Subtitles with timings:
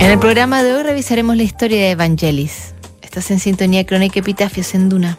[0.00, 2.74] En el programa de hoy revisaremos la historia de Evangelis.
[3.02, 5.18] Estás en sintonía crónica Epitafios en Duna.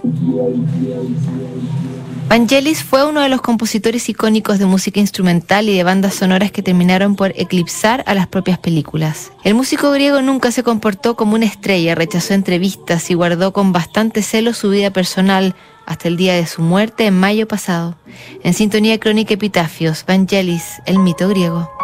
[2.29, 6.61] Vangelis fue uno de los compositores icónicos de música instrumental y de bandas sonoras que
[6.61, 9.31] terminaron por eclipsar a las propias películas.
[9.43, 14.21] El músico griego nunca se comportó como una estrella, rechazó entrevistas y guardó con bastante
[14.21, 15.55] celo su vida personal
[15.87, 17.95] hasta el día de su muerte en mayo pasado.
[18.43, 21.78] En sintonía crónica Epitafios, Vangelis, el mito griego.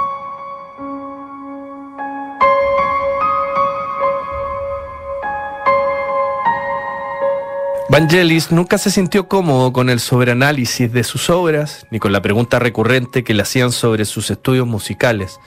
[7.97, 12.59] Vangelis nunca se sintió cómodo con el sobreanálisis de sus obras, ni con la pregunta
[12.59, 15.39] recurrente que le hacían sobre sus estudios musicales.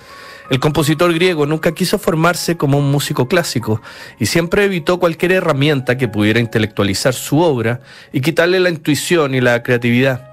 [0.49, 3.83] El compositor griego nunca quiso formarse como un músico clásico
[4.19, 7.83] y siempre evitó cualquier herramienta que pudiera intelectualizar su obra
[8.15, 10.27] y quitarle la intuición y la creatividad.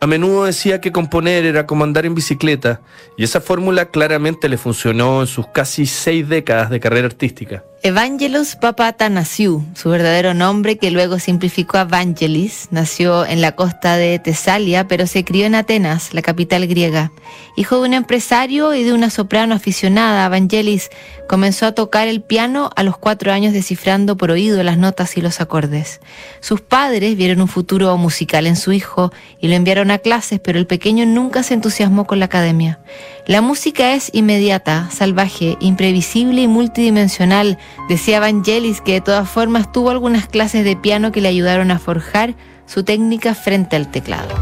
[0.00, 2.80] A menudo decía que componer era como andar en bicicleta,
[3.16, 7.62] y esa fórmula claramente le funcionó en sus casi seis décadas de carrera artística.
[7.84, 14.18] Evangelos Papatanasiou, su verdadero nombre que luego simplificó a Vangelis, nació en la costa de
[14.18, 17.12] Tesalia, pero se crió en Atenas, la capital griega.
[17.56, 20.90] Hijo de un empresario y de una soprano aficionada, Vangelis
[21.28, 25.20] comenzó a tocar el piano a los cuatro años descifrando por oído las notas y
[25.20, 26.00] los acordes.
[26.40, 30.58] Sus padres vieron un futuro musical en su hijo y lo enviaron a clases, pero
[30.58, 32.80] el pequeño nunca se entusiasmó con la academia.
[33.28, 39.90] La música es inmediata, salvaje, imprevisible y multidimensional, decía Vangelis, que de todas formas tuvo
[39.90, 44.34] algunas clases de piano que le ayudaron a forjar su técnica frente al teclado.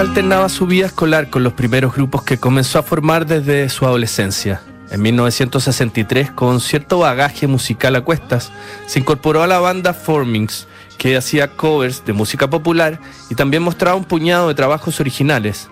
[0.00, 4.60] Alternaba su vida escolar con los primeros grupos que comenzó a formar desde su adolescencia.
[4.90, 8.52] En 1963, con cierto bagaje musical a cuestas,
[8.86, 13.00] se incorporó a la banda Formings, que hacía covers de música popular
[13.30, 15.70] y también mostraba un puñado de trabajos originales.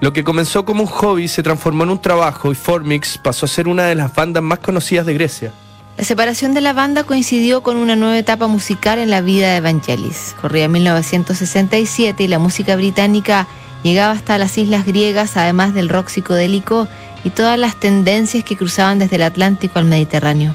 [0.00, 3.48] Lo que comenzó como un hobby se transformó en un trabajo y Formix pasó a
[3.48, 5.52] ser una de las bandas más conocidas de Grecia.
[5.96, 9.60] La separación de la banda coincidió con una nueva etapa musical en la vida de
[9.60, 10.36] Vangelis.
[10.40, 13.48] Corría 1967 y la música británica
[13.84, 16.88] llegaba hasta las islas griegas, además del rock psicodélico
[17.22, 20.54] y todas las tendencias que cruzaban desde el Atlántico al Mediterráneo.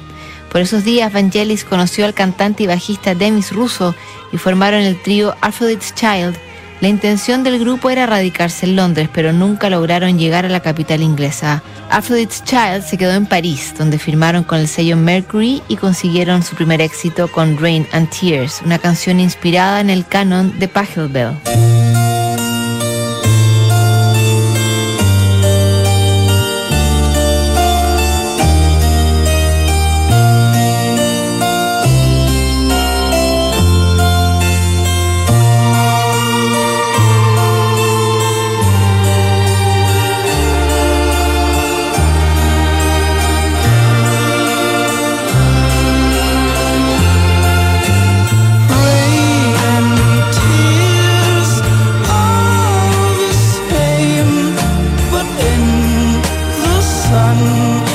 [0.50, 3.94] Por esos días, Vangelis conoció al cantante y bajista Demis Russo
[4.32, 6.36] y formaron el trío Aphrodite's Child.
[6.80, 11.02] La intención del grupo era radicarse en Londres, pero nunca lograron llegar a la capital
[11.02, 11.62] inglesa.
[11.88, 16.56] Aphrodite's Child se quedó en París, donde firmaron con el sello Mercury y consiguieron su
[16.56, 21.36] primer éxito con Rain and Tears, una canción inspirada en el canon de Pachelbel.
[57.38, 57.89] Sun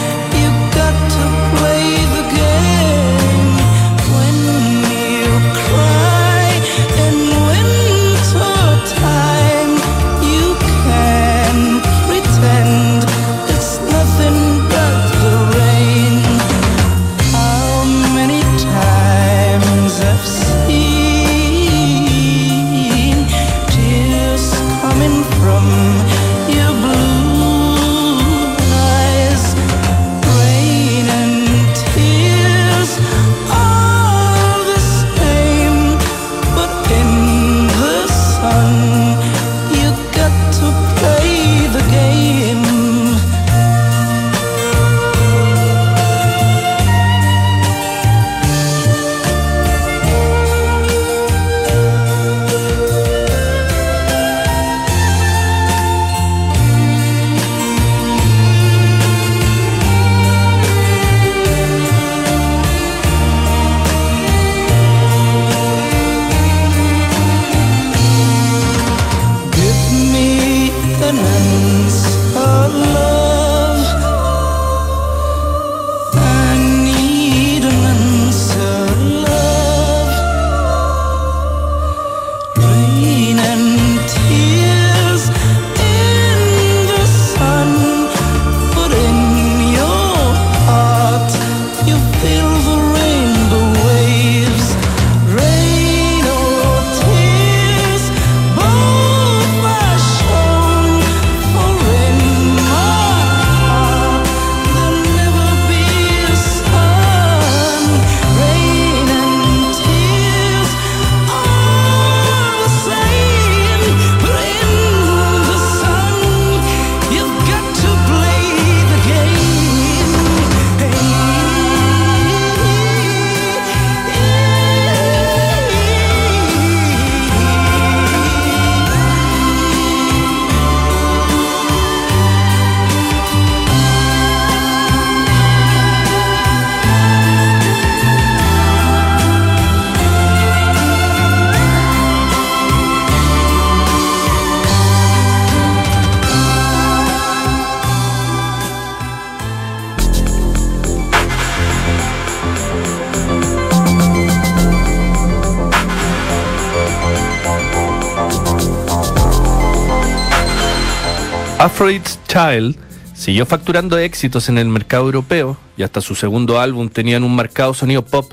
[161.65, 162.75] Aphrodite's Child
[163.15, 167.73] siguió facturando éxitos en el mercado europeo y hasta su segundo álbum tenían un marcado
[167.73, 168.31] sonido pop,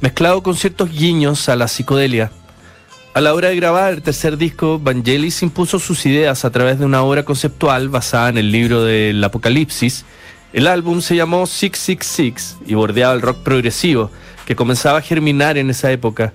[0.00, 2.32] mezclado con ciertos guiños a la psicodelia.
[3.14, 6.84] A la hora de grabar el tercer disco, Vangelis impuso sus ideas a través de
[6.84, 10.04] una obra conceptual basada en el libro del Apocalipsis.
[10.52, 14.10] El álbum se llamó 666 y bordeaba el rock progresivo,
[14.46, 16.32] que comenzaba a germinar en esa época.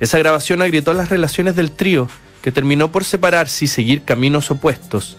[0.00, 2.08] Esa grabación agrietó las relaciones del trío,
[2.42, 5.16] que terminó por separarse y seguir caminos opuestos.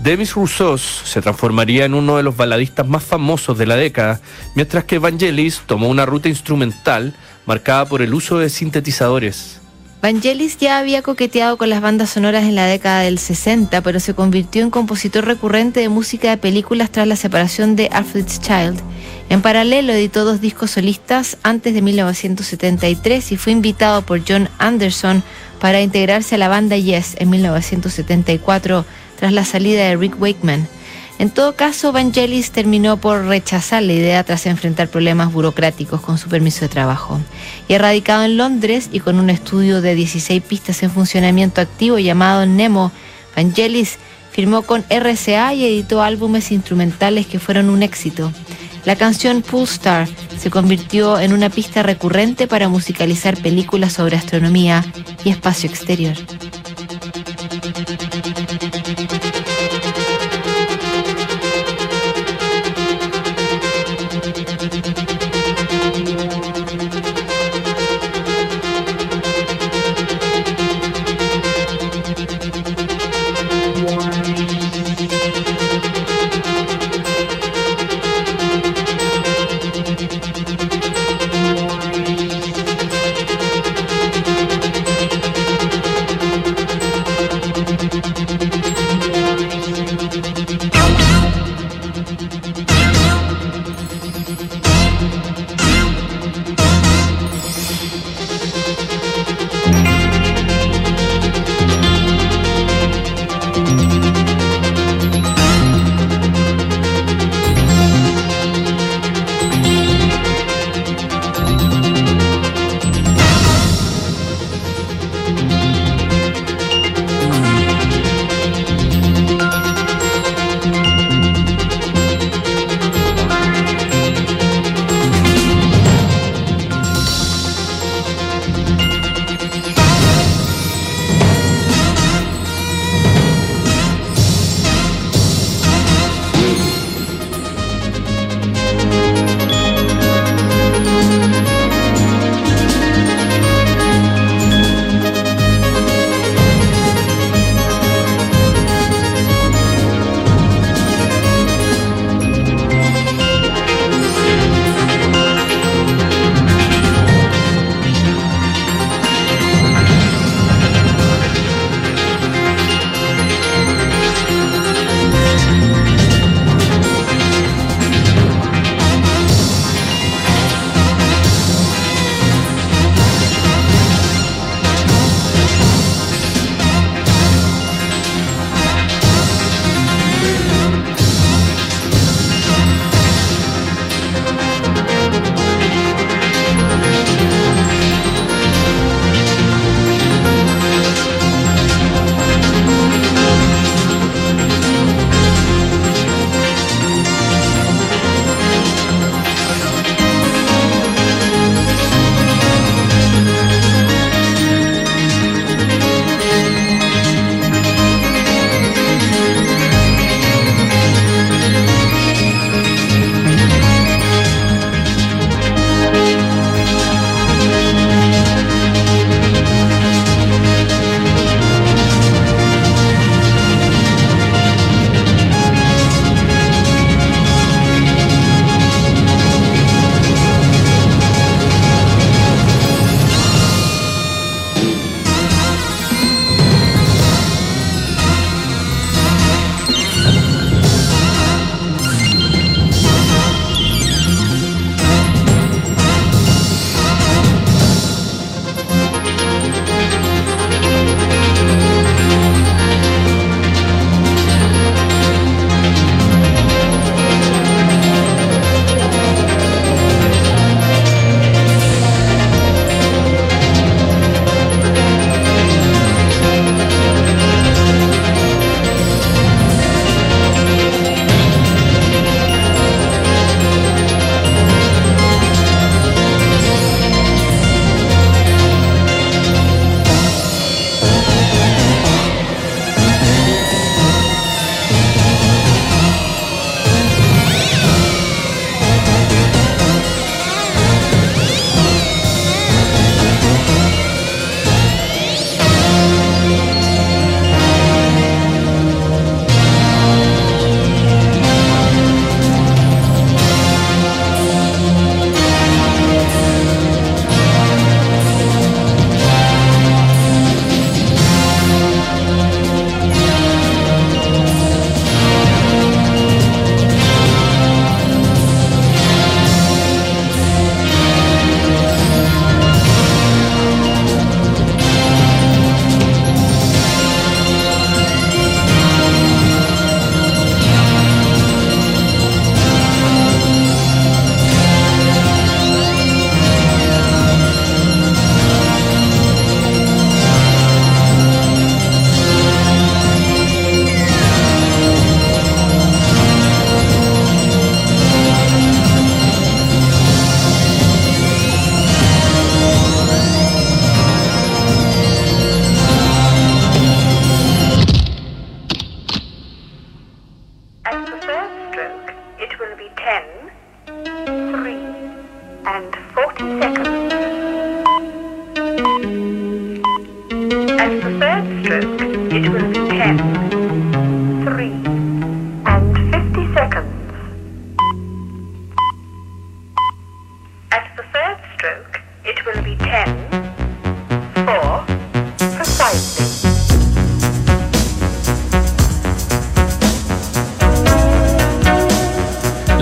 [0.00, 4.20] Demis Rousseau se transformaría en uno de los baladistas más famosos de la década,
[4.54, 7.14] mientras que Vangelis tomó una ruta instrumental
[7.46, 9.60] marcada por el uso de sintetizadores.
[10.02, 14.12] Vangelis ya había coqueteado con las bandas sonoras en la década del 60, pero se
[14.12, 18.82] convirtió en compositor recurrente de música de películas tras la separación de Alfred Child.
[19.30, 25.22] En paralelo editó dos discos solistas antes de 1973 y fue invitado por John Anderson
[25.58, 28.84] para integrarse a la banda Yes en 1974
[29.24, 30.68] tras la salida de Rick Wakeman.
[31.18, 36.28] En todo caso, Vangelis terminó por rechazar la idea tras enfrentar problemas burocráticos con su
[36.28, 37.18] permiso de trabajo.
[37.66, 42.44] Y radicado en Londres y con un estudio de 16 pistas en funcionamiento activo llamado
[42.44, 42.92] Nemo,
[43.34, 43.96] Vangelis
[44.30, 48.30] firmó con RCA y editó álbumes instrumentales que fueron un éxito.
[48.84, 50.06] La canción Pool Star
[50.38, 54.84] se convirtió en una pista recurrente para musicalizar películas sobre astronomía
[55.24, 56.14] y espacio exterior.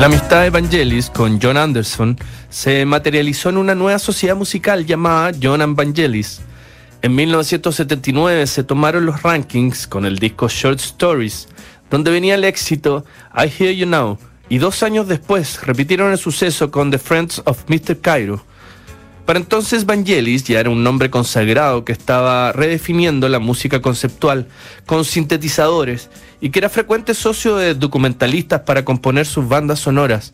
[0.03, 2.19] La amistad de Vangelis con John Anderson
[2.51, 6.41] se materializó en una nueva sociedad musical llamada John Vangelis.
[7.03, 11.47] En 1979 se tomaron los rankings con el disco Short Stories,
[11.89, 16.73] donde venía el éxito I Hear You Now, y dos años después repitieron el suceso
[16.73, 18.01] con The Friends of Mr.
[18.01, 18.45] Cairo.
[19.27, 24.49] Para entonces Vangelis ya era un nombre consagrado que estaba redefiniendo la música conceptual
[24.85, 30.33] con sintetizadores y que era frecuente socio de documentalistas para componer sus bandas sonoras.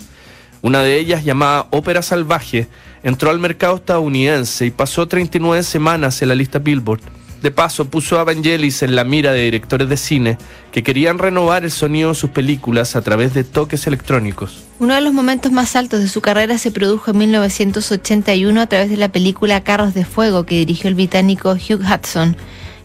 [0.62, 2.66] Una de ellas, llamada Ópera Salvaje,
[3.02, 7.02] entró al mercado estadounidense y pasó 39 semanas en la lista Billboard.
[7.42, 10.38] De paso, puso a Vangelis en la mira de directores de cine
[10.72, 14.64] que querían renovar el sonido de sus películas a través de toques electrónicos.
[14.80, 18.90] Uno de los momentos más altos de su carrera se produjo en 1981 a través
[18.90, 22.36] de la película Carros de Fuego que dirigió el británico Hugh Hudson.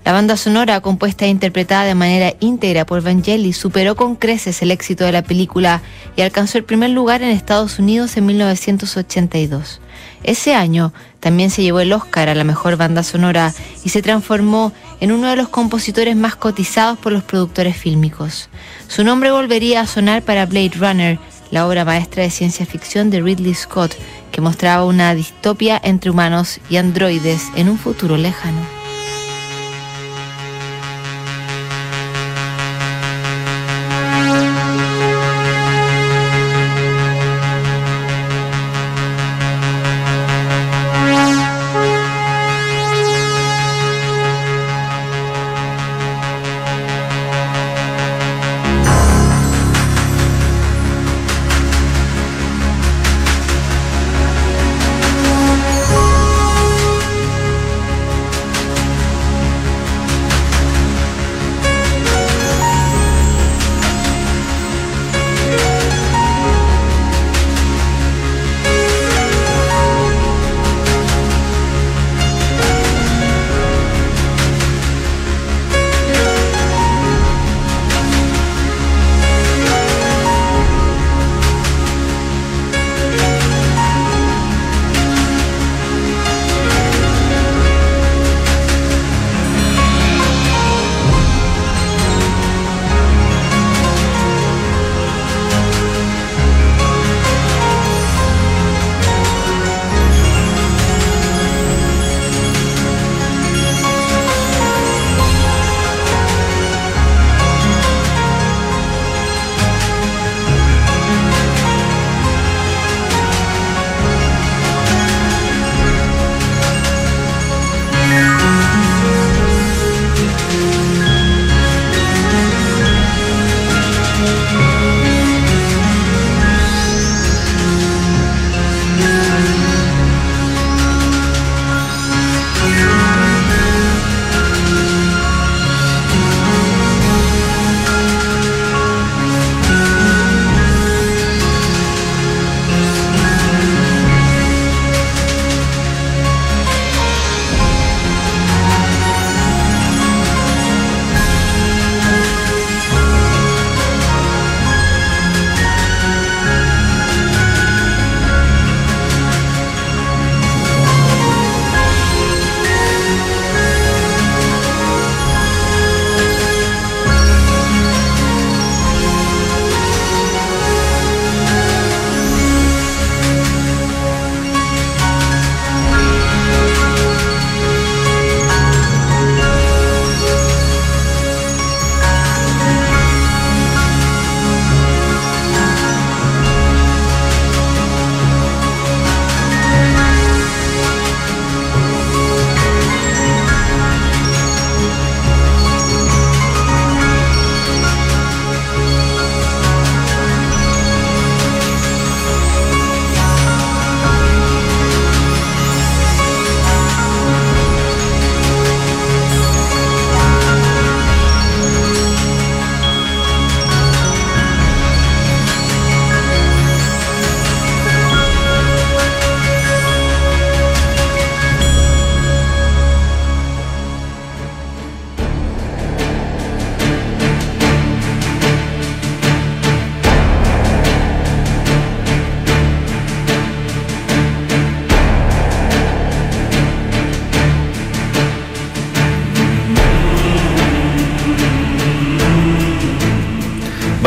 [0.06, 4.70] La banda sonora, compuesta e interpretada de manera íntegra por Vangelis, superó con creces el
[4.70, 5.82] éxito de la película
[6.16, 9.80] y alcanzó el primer lugar en Estados Unidos en 1982.
[10.24, 14.74] Ese año también se llevó el Oscar a la mejor banda sonora y se transformó
[15.00, 18.50] en uno de los compositores más cotizados por los productores fílmicos.
[18.88, 21.20] Su nombre volvería a sonar para Blade Runner,
[21.52, 23.96] la obra maestra de ciencia ficción de Ridley Scott,
[24.32, 28.83] que mostraba una distopia entre humanos y androides en un futuro lejano.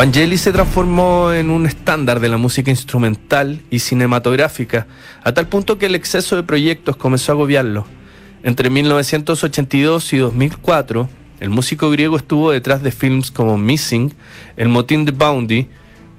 [0.07, 4.87] Vangelis se transformó en un estándar de la música instrumental y cinematográfica,
[5.25, 7.88] a tal punto que el exceso de proyectos comenzó a agobiarlo.
[8.45, 11.09] Entre 1982 y 2004,
[11.40, 14.14] el músico griego estuvo detrás de films como Missing,
[14.57, 15.66] El motín de Bounty,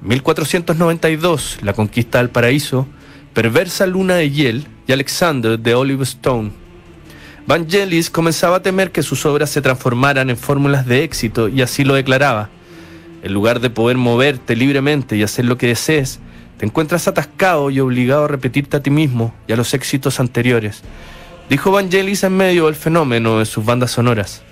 [0.01, 2.87] 1492, La conquista del paraíso,
[3.33, 6.51] Perversa luna de hiel y Alexander de Olive Stone.
[7.47, 11.85] Vangelis comenzaba a temer que sus obras se transformaran en fórmulas de éxito y así
[11.85, 12.49] lo declaraba.
[13.27, 16.19] En lugar de poder moverte libremente y hacer lo que desees,
[16.57, 20.81] te encuentras atascado y obligado a repetirte a ti mismo y a los éxitos anteriores,
[21.49, 24.43] dijo Vangelis en medio del fenómeno de sus bandas sonoras.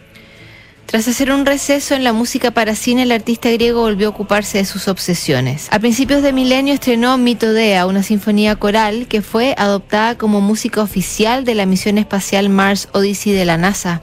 [0.87, 4.57] Tras hacer un receso en la música para cine, el artista griego volvió a ocuparse
[4.57, 5.69] de sus obsesiones.
[5.71, 11.45] A principios de milenio estrenó Mitodea, una sinfonía coral que fue adoptada como música oficial
[11.45, 14.01] de la misión espacial Mars Odyssey de la NASA.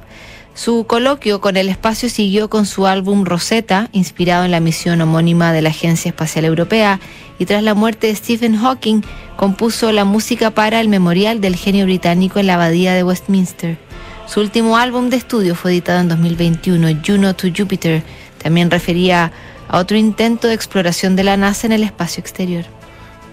[0.54, 5.52] Su coloquio con el espacio siguió con su álbum Rosetta, inspirado en la misión homónima
[5.52, 7.00] de la Agencia Espacial Europea,
[7.38, 9.00] y tras la muerte de Stephen Hawking,
[9.36, 13.78] compuso la música para el memorial del genio británico en la abadía de Westminster.
[14.26, 18.02] Su último álbum de estudio fue editado en 2021, Juno to Jupiter.
[18.42, 19.32] También refería
[19.68, 22.64] a otro intento de exploración de la NASA en el espacio exterior.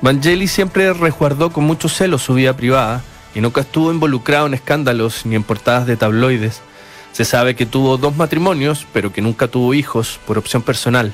[0.02, 3.04] Vangelis siempre resguardó con mucho celo su vida privada
[3.36, 6.62] y nunca estuvo involucrado en escándalos ni en portadas de tabloides.
[7.12, 11.14] Se sabe que tuvo dos matrimonios, pero que nunca tuvo hijos por opción personal.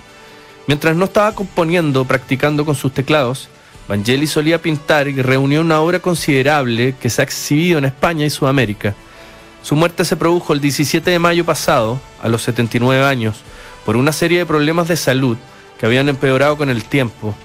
[0.68, 3.50] Mientras no estaba componiendo, practicando con sus teclados,
[3.88, 8.32] Vangelis solía pintar y reunió una obra considerable que se ha exhibido en España y
[8.32, 8.96] Sudamérica.
[9.62, 13.38] Su muerte se produjo el 17 de mayo pasado, a los 79 años,
[13.86, 15.38] por una serie de problemas de salud
[15.80, 17.36] que habían empeorado con el tiempo.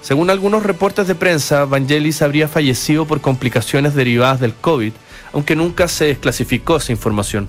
[0.00, 4.92] Según algunos reportes de prensa, Vangelis habría fallecido por complicaciones derivadas del COVID,
[5.32, 7.48] aunque nunca se desclasificó esa información.